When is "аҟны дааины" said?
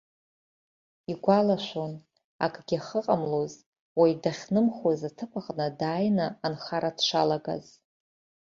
5.39-6.27